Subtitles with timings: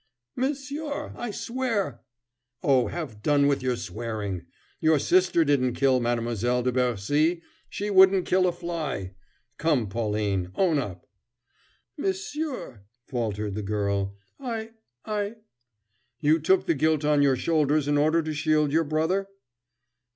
[0.35, 2.01] "Monsieur, I swear"
[2.63, 4.47] "Oh, have done with your swearing!
[4.79, 7.43] Your sister didn't kill Mademoiselle de Bercy.
[7.69, 9.13] She wouldn't kill a fly.
[9.59, 11.05] Come, Pauline, own up!"
[11.99, 14.71] "Monsieur," faltered the girl, "I
[15.05, 15.35] I"
[16.19, 19.27] "You took the guilt on your shoulders in order to shield your brother?"